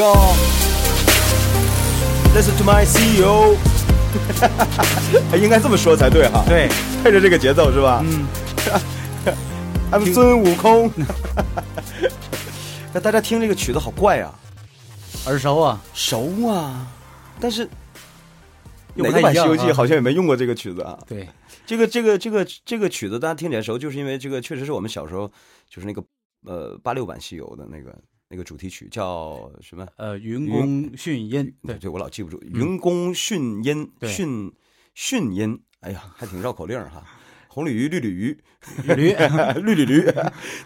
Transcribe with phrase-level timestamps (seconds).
[0.00, 0.14] Yo,
[2.34, 3.54] listen to my CEO，
[5.36, 6.42] 应该这么说才对哈。
[6.48, 6.70] 对，
[7.04, 8.02] 配着这个节奏是吧？
[8.06, 8.26] 嗯，
[9.92, 10.90] 俺们孙悟空。
[12.94, 14.34] 那大家听这个曲子好怪啊，
[15.26, 16.86] 耳熟啊，熟啊，
[17.38, 17.68] 但是
[18.94, 20.98] 又哪个版《西游记》好像也没用过这个曲子啊。
[21.06, 21.28] 对，
[21.66, 25.30] 这个这个这个这个曲子大家听起来熟，就是因为这个确实是我们小时候
[25.68, 26.02] 就是那个
[26.46, 27.94] 呃八六版西游的那个
[28.32, 29.84] 那个主题曲叫什么？
[29.96, 32.40] 呃，云宫迅音，对，对，我老记不住。
[32.42, 34.54] 云宫迅音对迅
[34.94, 37.04] 迅音，哎呀，还挺绕口令哈。
[37.48, 38.38] 红鲤鱼，绿鲤鱼，
[38.84, 39.12] 驴，
[39.60, 40.04] 绿鲤驴，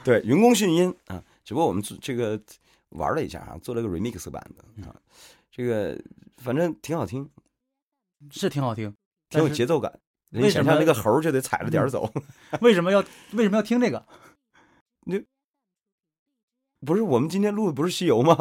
[0.05, 1.25] 对，云宫迅音啊。
[1.43, 2.39] 只不过我们这个
[2.91, 4.95] 玩了一下啊，做了个 remix 版的啊，
[5.51, 5.99] 这个
[6.37, 7.27] 反正挺好听，
[8.31, 8.95] 是挺好听，
[9.31, 9.91] 挺有节奏感。
[10.29, 12.13] 人为什么家想象那个猴就得踩着点儿走，
[12.61, 14.07] 为什么要为什么要听这个？
[16.85, 18.35] 不是我们今天录的不是西游吗？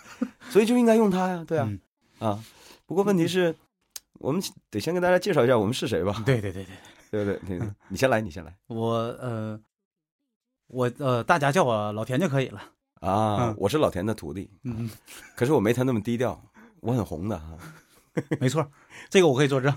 [0.50, 1.80] 所以就应该用它呀，对啊，嗯
[2.28, 2.44] 啊。
[2.86, 3.54] 不过问题是，
[4.14, 6.64] 我们得先跟大家介绍一下我们是谁吧，对对对
[7.10, 7.60] 对，对不对？
[7.88, 9.60] 你先来，你先来我呃，
[10.66, 12.62] 我呃，大家叫我老田就可以了。
[13.00, 13.54] 啊嗯！
[13.58, 14.90] 我是老田的徒弟，嗯，
[15.34, 16.38] 可是我没他那么低调，
[16.80, 17.56] 我很红的哈，
[18.38, 18.70] 没错，
[19.08, 19.72] 这个我可以作证。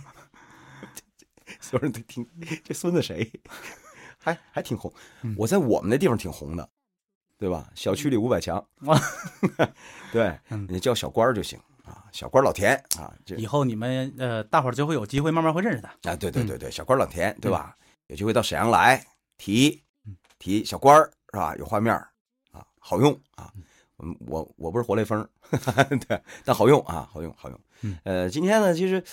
[1.61, 2.27] 所有人都听
[2.65, 3.31] 这孙子谁，
[4.17, 4.91] 还还挺红
[5.21, 5.33] 嗯。
[5.37, 6.69] 我在我们那地方挺红的，
[7.43, 7.69] 对吧？
[7.75, 8.97] 小区里五百强啊，
[10.13, 15.89] 对，嗯你叫小官儿就行啊，小官儿老田啊，这以后你们呃，大伙儿就会有机会慢慢会认识他。
[16.09, 17.75] 啊，对对对对，小官儿老田，对吧？
[18.07, 19.05] 有机会到沈阳来
[19.37, 19.83] 提
[20.39, 21.53] 提小官儿是吧？
[21.57, 21.93] 有画面
[22.53, 23.51] 啊，好用啊。
[23.97, 25.27] 我我我不是活雷锋，
[26.07, 27.97] 对，但好用啊，好用好用嗯。
[28.05, 29.03] 呃，今天呢，其实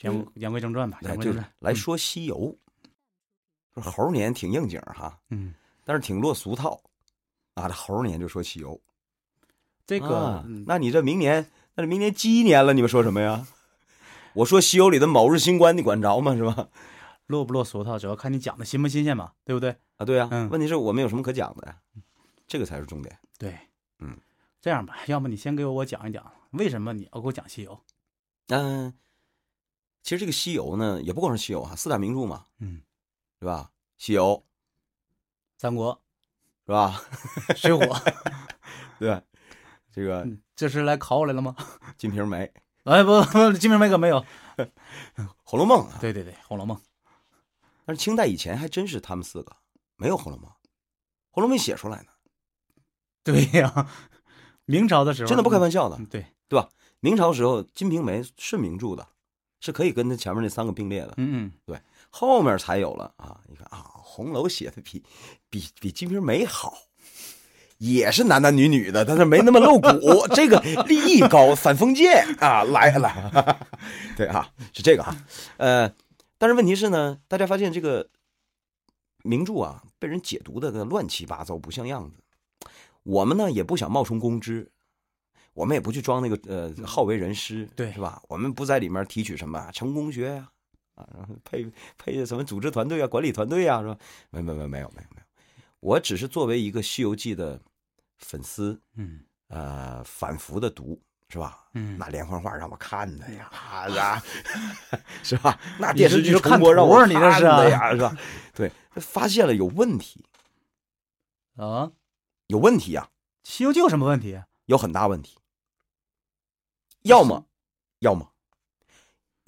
[0.00, 1.50] 言言归正传吧，言归正传。
[1.60, 2.54] 来说西游，
[3.76, 5.54] 猴年挺应景哈，嗯，
[5.84, 6.78] 但是挺落俗套
[7.60, 7.68] 啊。
[7.68, 8.80] 这猴年就说西游，
[9.86, 13.46] 这个那你这明年，那这明年鸡年了，你们说什么呀？
[14.34, 16.34] 我说西游里的某日新官，你管着吗？
[16.36, 16.68] 是吧？
[17.26, 19.76] 落不落俗套，主要看你讲的新不新鲜嘛，对不对？
[19.96, 20.28] 啊，对啊。
[20.30, 21.78] 嗯问题是我们有什么可讲的呀？
[22.46, 23.18] 这个才是重点。
[23.38, 23.58] 对，
[23.98, 24.16] 嗯，
[24.62, 27.78] 这样吧，要么你先给我讲一讲，为什么你要给我讲西游？
[28.48, 28.94] 嗯、
[30.02, 32.80] 其实这个西游呢，也不光是西游啊，四大名著嘛，嗯，
[33.40, 33.70] 是吧？
[33.98, 34.42] 西游
[35.58, 36.00] 三国、
[36.68, 37.00] 是吧？
[37.56, 37.80] 水火，
[39.00, 39.22] 对，
[39.90, 41.56] 这个《嗯这是来考我来了吗？
[41.96, 42.44] 金瓶梅》
[42.84, 44.22] 哎，不不，金瓶梅可没有。
[45.44, 46.76] 《红楼梦》啊，对对对，《红楼梦》
[47.86, 49.56] 但是清代以前还真是他们四个，
[49.96, 50.50] 没有《红楼梦》，
[51.30, 52.08] 《红楼梦》写出来的，
[53.24, 53.88] 对呀，
[54.66, 56.06] 明朝的时候真的不开玩笑的嗯。
[56.06, 56.68] 对吧，
[57.00, 59.08] 明朝时候，《金瓶梅》是名著的，
[59.60, 63.40] 是可以跟他前面那三个并列的，嗯嗯，后面才有了啊。
[63.48, 65.02] 你看啊，《红楼》写的比
[65.50, 66.74] 比比《金瓶梅》好，
[67.78, 73.66] 也是男男女女的，但是没那么露骨， 这个立意高，反封建啊，来了，
[74.16, 75.24] 对啊，是这个啊，
[75.58, 75.94] 呃，
[76.38, 78.08] 但是问题是呢，大家发现这个
[79.22, 82.16] 名著啊，被人解读的乱七八糟，不像样子。
[83.04, 84.70] 我们呢也不想冒充公知，
[85.54, 88.20] 我们也不去装那个呃好为人师，对是吧？
[88.28, 90.50] 我们不在里面提取什么成功学呀、啊，
[91.16, 93.96] 然后配配什么组织团队啊、管理团队啊，是吧？
[94.30, 95.22] 没没没没有没有没有，
[95.80, 97.60] 我只是作为一个《西游记》的
[98.18, 101.66] 粉丝，嗯呃，反复的读，是吧？
[101.74, 104.22] 嗯，那连环画让我看的呀，啊，
[105.22, 105.58] 是吧？
[105.78, 108.16] 那电视剧是看重播让我图儿你这是啊看的呀，是吧？
[108.54, 110.24] 对，发现了有问题，
[111.56, 111.64] 啊，
[112.48, 113.08] 《有问题呀、
[113.44, 114.40] 西游记》有什么问题？
[114.66, 115.38] 有很大问题。
[117.02, 117.46] 要么，
[118.00, 118.32] 要么，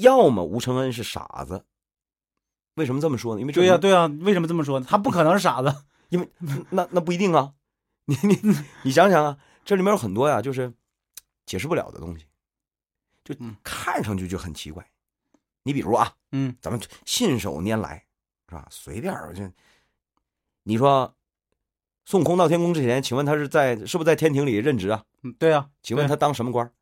[0.00, 1.64] 要么吴承恩是傻子。
[2.74, 3.40] 为什么这么说呢？
[3.40, 4.86] 因为对呀、么对呀、为什么这么说呢？
[4.88, 5.74] 他不可能是傻子。
[6.10, 6.28] 因为
[6.70, 7.54] 那那不一定啊。
[8.06, 10.72] 你你你想想啊，这里面有很多呀，就是
[11.46, 12.26] 解释不了的东西，
[13.24, 14.90] 就嗯看上去就很奇怪。
[15.62, 18.06] 你比如啊，嗯咱们信手拈来，
[18.48, 18.66] 是吧？
[18.70, 19.48] 随便儿就，
[20.64, 21.14] 你说
[22.06, 25.04] 孙悟空到天宫之前，请问他是在是不是在天庭里任职啊？
[25.22, 26.72] 嗯，对啊、请问他当什么官？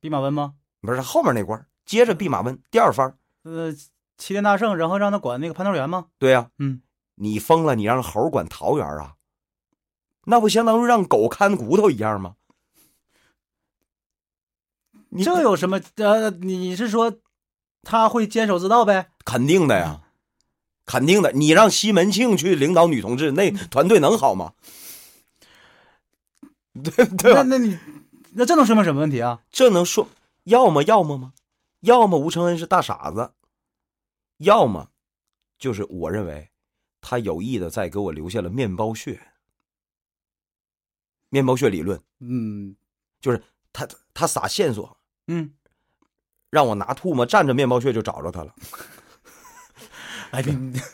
[0.00, 0.54] 弼马温吗？
[0.80, 3.18] 不是后面那官儿，接着弼马温第二番。
[3.42, 3.70] 呃，
[4.16, 6.06] 齐天大圣，然后让他管那个蟠桃园吗？
[6.18, 6.80] 对呀、嗯，
[7.16, 9.16] 你疯了，你让猴管桃园啊？
[10.24, 12.36] 那不相当于让狗看骨头一样吗？
[15.10, 15.82] 你这有什么？
[15.96, 17.18] 呃，你是说
[17.82, 19.10] 他会坚守之道呗？
[19.26, 20.00] 肯定的呀，
[20.86, 21.32] 肯定的。
[21.32, 24.54] 你让西门庆去领导女同志，那团队能好吗？
[26.72, 27.42] 对对吧？
[27.42, 27.78] 那那你
[28.30, 29.40] 那这能说明什么问题啊？
[29.50, 30.08] 这能说
[30.44, 31.34] 要么要么吗？
[31.82, 33.32] 要么吴承恩是大傻子，
[34.38, 34.90] 要么
[35.58, 36.50] 就是我认为
[37.00, 39.20] 他有意的在给我留下了面包屑。
[41.28, 42.76] 面包屑理论嗯，
[43.20, 43.42] 就是
[43.72, 44.98] 他他撒线索，
[45.28, 45.54] 嗯，
[46.50, 48.54] 让我拿唾沫蘸着面包屑就找着他了，
[50.32, 50.42] 哎，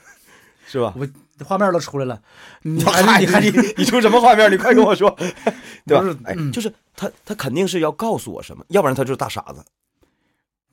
[0.64, 0.94] 是吧？
[0.96, 1.06] 我
[1.44, 2.22] 画面都出来了，
[2.62, 4.50] 你嗨还是你还你你出什么画面？
[4.50, 5.10] 你快跟我说，
[5.84, 6.04] 对吧？
[6.24, 9.64] 哎，嗯就是他，他肯定是要告诉我什么，要不然他就是大傻子。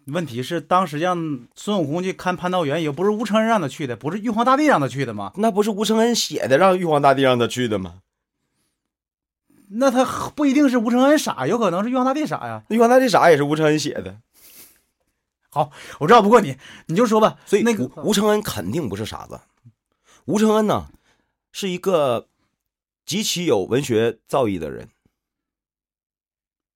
[0.06, 5.31] 问题是当时让孙悟空去看蟠桃园，也不是吴承恩让他去的，不是玉皇大帝让他去的吗？
[5.38, 8.02] 那不是吴承恩写的，让玉皇大帝让他去的吗？
[9.68, 12.63] 那他不一定是吴承恩傻，有可能是玉皇大帝傻呀。
[12.69, 14.19] 玉皇大帝傻也是吴承恩写的，
[15.50, 16.56] 好我绕，不过你
[16.86, 19.42] 你就说吧，所以那个吴吴承恩肯定不是傻子。
[20.25, 20.92] 吴承恩呢，
[21.51, 22.28] 是一个
[23.08, 24.90] 极其有文学造诣的人，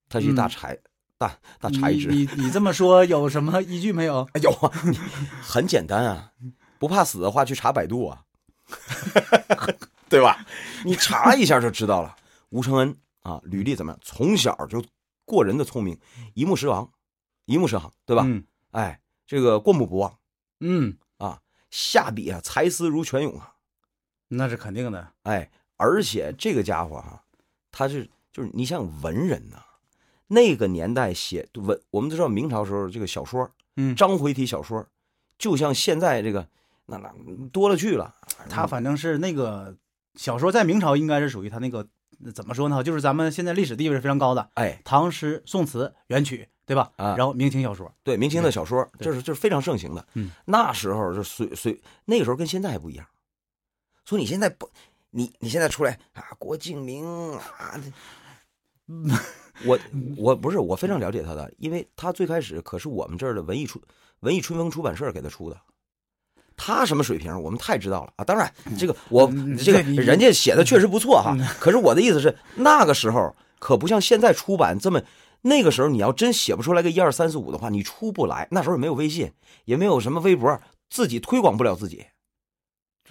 [0.10, 0.82] 他是一大嗯才、大
[1.19, 2.07] 大才你智。
[2.07, 4.27] 你你这么说有什么依据没有？
[4.33, 4.98] 哎有啊，你
[5.42, 6.31] 很简单啊，
[6.80, 8.24] 不怕死的话去查百度啊，
[10.10, 10.45] 对吧？
[10.86, 12.16] 你查一下就知道了。
[12.50, 14.00] 吴承恩啊，履历怎么样？
[14.01, 14.83] 从小就
[15.25, 16.00] 过人的聪明，
[16.33, 16.89] 一目十行，
[17.45, 18.24] 一目十行，对吧？
[18.25, 20.18] 嗯哎，这个过目不忘，
[20.62, 21.39] 嗯啊，
[21.69, 23.54] 下笔啊，才思如泉涌啊。
[24.30, 25.12] 那是肯定的。
[25.24, 27.22] 哎，而且这个家伙哈、
[27.72, 29.57] 他是就是你像文人呐、
[30.30, 34.88] 那个年代写文，我们都知道明朝时候这个小说，嗯，章回体小说，
[35.38, 36.48] 就像现在这个
[36.86, 37.12] 那那
[37.52, 38.16] 多了去了。
[38.50, 39.76] 他反正是那个
[40.16, 41.86] 小说在明朝应该是属于他那个
[42.34, 42.84] 怎么说呢？
[42.84, 46.92] 就是咱们现在历史地位是非常高的，哎，唐诗宋词元曲，对吧？
[46.96, 50.06] 啊然后明清小说，对明清的小说，对这是这是非常盛行的。
[50.14, 53.06] 嗯，那时候就随随那个时候跟现在还不一样。
[54.06, 54.70] 所以你现在不，
[55.12, 57.80] 你你现在出来啊，郭敬明啊，
[59.65, 59.77] 我
[60.18, 63.81] 我不是我非常了解他的，因为他最开始可是我们这儿的文艺出
[64.21, 65.57] 文艺春风出版社给他出的。
[66.62, 68.25] 他什么水平，我们太知道了啊！
[68.25, 71.33] 当然，这个我嗯这个人家写的确实不错哈。
[71.57, 75.01] 可是我的意思是，那个时候可不像现在出版这么，
[75.41, 78.45] 那个时候你要真写不出来个一二三四五的话，你出不来。
[78.51, 79.31] 那时候也没有微信，
[79.63, 80.59] 也没有什么微博，
[80.89, 82.07] 自己推广不了自己。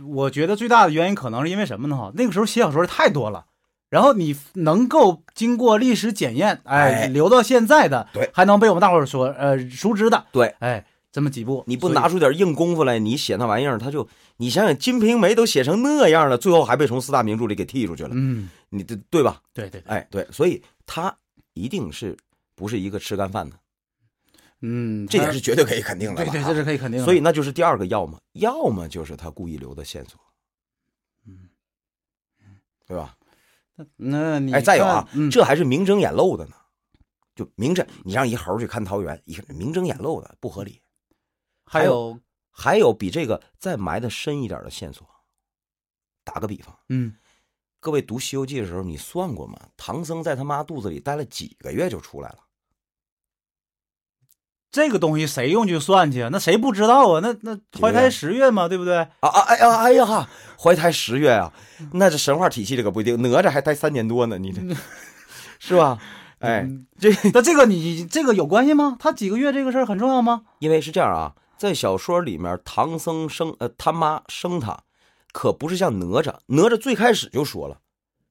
[0.06, 1.96] 我觉得最大的原因可能是因为什么呢？
[1.96, 3.46] 哈，那个时候写小说的太多了，
[3.90, 7.06] 然后你能够经过历史检验，哎，哎。
[7.06, 8.30] 留到现在的，对。
[8.34, 19.40] 还能被我们大伙儿所呃熟知的，对，哎，这么几部，你不拿出点硬功夫来，你写那玩意儿，他就你想想，《金瓶梅》都写成那样了，最后还被从四大名著里给剔出去了，嗯，你这对吧？
[19.54, 21.16] 对对对，哎，对，所以他
[21.54, 22.16] 一定是
[22.54, 23.56] 不是一个吃干饭的，
[24.60, 26.24] 嗯，这他点是绝对可以肯定的。
[26.24, 27.04] 对对，这是可以肯定的。
[27.06, 30.20] 所以那就是第二个要么，要么就是他故意留的线索，
[31.26, 31.48] 嗯，
[32.86, 33.14] 对吧？
[33.96, 36.54] 那你哎，再有啊，嗯，这还是明争眼露的呢，
[37.34, 40.82] 就明着你让一猴去看桃园，一看明争眼露的不合理。
[41.64, 42.18] 还有，
[42.50, 45.06] 还有比这个再埋的深一点的线索。
[46.24, 47.14] 打个比方，嗯，
[47.80, 49.58] 各位读《西游记》的时候，你算过吗？
[49.76, 52.38] 唐僧在他妈肚子里待了几个月就出来了？
[54.70, 56.28] 这个东西谁用去算去啊？
[56.30, 57.20] 那谁不知道啊？
[57.22, 58.96] 那那怀胎十月嘛，对不对？
[58.98, 60.28] 啊啊哎呀哎呀哈！
[60.58, 61.52] 怀胎十月啊，
[61.92, 64.60] 那这神话体系这可不一定，哪吒还待三年多呢，你这
[65.58, 65.98] 是吧？
[66.40, 68.96] 哎，嗯 这那这个你这个有关系吗？
[69.00, 70.42] 他几个月这个事儿很重要吗？
[70.58, 74.78] 因为是这样啊，在小说里面，唐僧生呃他妈生他，
[75.32, 77.78] 可不是像哪吒，哪吒最开始就说了，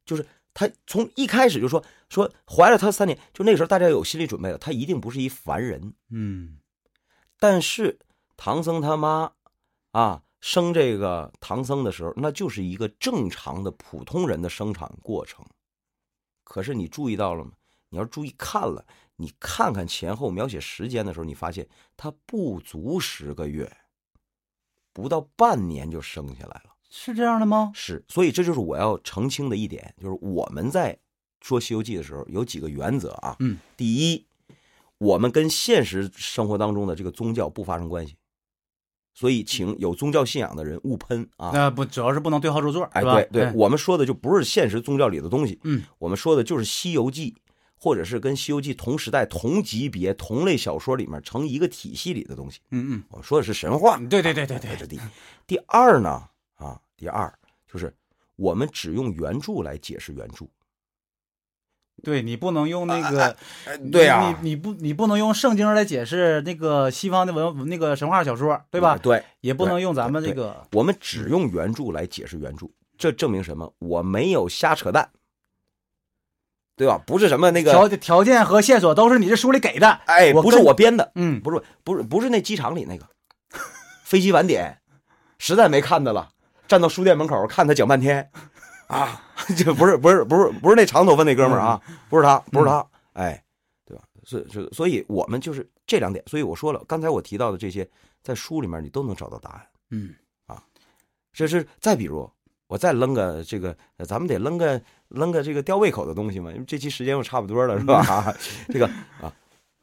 [0.06, 0.26] 就是
[0.60, 5.94] 他从一开始就说说怀了他三年，就那个时候大家有心理准备了，他一定不是一凡人。
[6.10, 6.58] 嗯
[7.38, 8.00] 但是
[8.36, 9.34] 唐僧他妈
[9.92, 15.46] 啊生这个唐僧的时候，那就是一个正常的普通人的生产过程。
[16.44, 17.52] 可是你注意到了吗？
[17.90, 18.84] 你要注意看了，
[19.18, 23.78] 你看看前后描写时间的时候，你发现他不足十个月，
[24.92, 26.77] 不到半年就生下来了。
[27.00, 27.72] 是这样的吗？
[27.75, 30.98] 是，所以这就是我要澄清的一点，就是我们在
[31.42, 33.36] 说《西游记》的时候有几个原则啊。
[33.39, 34.25] 嗯，第一，
[34.98, 38.16] 我们跟现实生活当中的这个宗教不发生关系，
[39.13, 41.51] 所以请有宗教信仰的人勿喷啊。
[41.54, 47.32] 那不主要是不能对号入座，哎，对对，哎我们说的就不是现实宗教里的东西，嗯，我们说的就是《西游记》，
[47.80, 52.60] 或者是跟《西游记》同时代、同级别、同类小说里面成一个体系里的东西。
[52.72, 55.00] 嗯嗯我说的是神话，嗯，对对对对对这，是第一。
[55.46, 56.30] 第二呢，啊，
[56.98, 57.32] 第二
[57.72, 57.96] 就是
[58.36, 60.46] 我们只用原著来解释原著。
[62.04, 63.36] 对你不能用那个，
[63.92, 68.96] 对啊，你你不你不能用圣经来解释那个西方的文那个神话小说，对吧？
[68.98, 72.68] 对，也不能用咱们这个，我们只用原著来解释原著，
[73.00, 73.74] 这证明什么？
[73.80, 75.10] 我没有瞎扯淡，
[76.75, 77.01] 对吧？
[77.04, 83.08] 不是什么那个，条条件和线索都是你这书里给的，哎，不是我编的，嗯，不是不是不是那机场里那个
[84.04, 84.80] 飞机晚点，
[85.39, 86.30] 实在没看的了，
[86.68, 88.30] 站到书店门口看他讲半天，
[88.88, 89.22] 啊，
[89.58, 93.44] 这不是不是不是不是那长头发那哥们儿啊，不是他不是他，哎，
[93.86, 94.04] 对吧？
[94.24, 96.24] 所以所所以我们就是这两点。
[96.28, 97.88] 所以我说了，刚才我提到的这些，
[98.22, 99.68] 在书里面你都能找到答案。
[99.90, 100.14] 嗯
[100.46, 100.62] 啊
[101.32, 102.30] 这是再比如，
[102.68, 108.00] 我再扔个这个，呃咱们得扔个扔个这个吊胃口的东西嘛，因为这期时间又差不多了，是吧？
[108.08, 108.36] 啊，
[108.70, 108.88] 这个
[109.22, 109.32] 啊，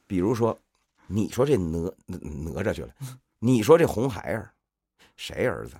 [0.06, 0.58] 比如说，
[1.06, 2.88] 你说这哪哪哪吒去了，
[3.38, 4.50] 你说这红孩儿
[5.16, 5.76] 谁儿子？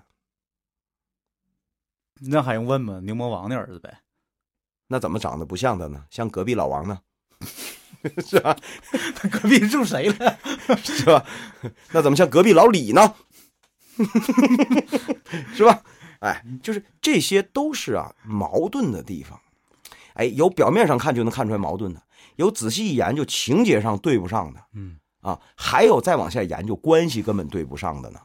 [2.20, 3.00] 那还用问吗？
[3.02, 4.00] 牛魔王的儿子呗。
[4.88, 6.04] 那怎么长得不像他呢？
[6.10, 7.00] 像隔壁老王呢？
[8.26, 8.56] 是吧？
[9.16, 10.38] 他隔壁住谁了？
[10.82, 11.24] 是吧？
[11.92, 13.14] 那怎么像隔壁老李呢？
[15.54, 15.82] 是吧？
[16.20, 19.40] 哎，就是这些都是啊矛盾的地方。
[20.14, 22.02] 哎，有表面上看就能看出来矛盾的，
[22.36, 28.20] 有仔细一研究情节上对不上的嗯啊，还有再往下研究关系根本对不上的呢。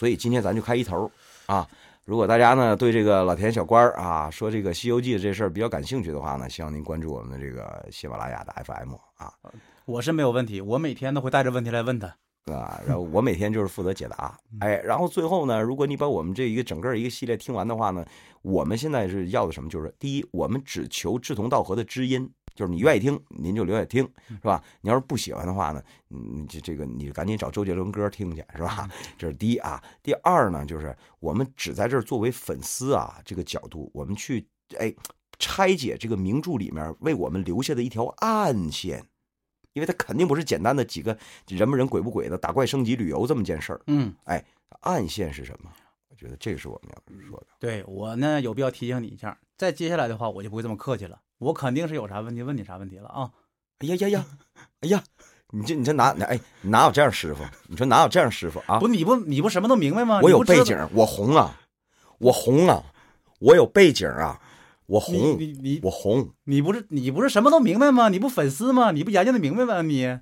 [0.00, 1.10] 所以今天咱就开一头
[1.44, 1.68] 啊。
[2.06, 9.30] 如果大家呢对这个老田小官儿啊说这个《西游记》这事儿比较感兴趣的话呢，希望您关注我们的这个喜马拉雅的 FM 啊。
[9.84, 12.06] 我是没有问题，我每天都会带着问题来问他。
[12.46, 18.02] 啊，然后我每天就是负责解答，哎，然后最后呢，如果你把我们这一个整个一个系列听完的话呢，
[18.40, 19.68] 我们现在是要的什么？
[19.68, 24.62] 就是第一，我们只求志同道合的知音，就是你愿意听，您就留下听，是吧？
[24.80, 28.88] 你要是不喜欢的话呢，嗯，这这个你就赶紧找周杰伦歌听去，是吧？
[29.16, 29.82] 这是第一啊。
[30.02, 34.46] 第二呢，就是我们只在这儿作为粉丝啊这个角度，我们去
[34.78, 34.94] 哎
[35.38, 39.04] 拆解这个名著里面为我们留下的一条暗线。
[39.72, 41.16] 因为它肯定不是简单的几个
[41.46, 43.80] 人不人鬼不鬼的打怪升级旅游这么件事儿。
[43.86, 44.12] 嗯，
[44.80, 45.70] 暗线是什么？
[46.08, 47.46] 我觉得这是我们要说的。
[47.60, 53.30] 对我呢有必要提醒你一下，再接下来的话我就不会这么客气了，我肯定是有啥问题问你啥问题了啊。
[53.80, 54.26] 哎呀呀呀，
[54.80, 55.04] 哎呀，
[55.52, 57.44] 你这你这哪哪哎哪有这样师傅？
[57.68, 58.88] 你说哪有这样师傅啊不，？
[58.88, 60.18] 你不你不什么都明白吗？
[60.22, 61.60] 我有背景，我红啊，
[62.20, 62.82] 我红啊，
[63.40, 64.40] 我有背景啊，
[64.86, 66.30] 我你红，你你我红。
[66.44, 68.08] 你不是你不是什么都明白吗？
[68.08, 68.92] 你不粉丝吗？
[68.92, 69.82] 你不研究的明白吗？
[69.82, 70.18] 你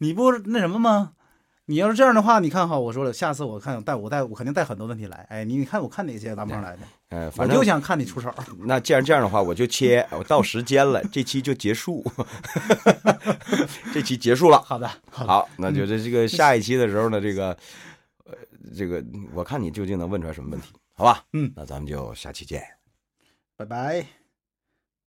[0.00, 1.14] 你不那什么吗？
[1.68, 5.26] 你要是这样的话，你看哈，我说了，下次我看带我带我肯定带很多问题来。
[5.28, 8.32] 哎，你你看我看哪些大鹏来的，呃，我反正就想看你出手。
[8.60, 12.04] 那既然这样的话，我就切，我到时间了，这期就结束，
[13.92, 14.60] 这期结束了。
[14.62, 17.48] 好的，好的，好，那就这这个下一期的时候呢，这个
[18.24, 18.32] 呃，
[18.76, 19.04] 这个
[19.34, 21.24] 我看你究竟能问出来什么问题，好吧？
[21.32, 22.62] 嗯，那咱们就下期见。
[23.56, 24.15] 拜拜。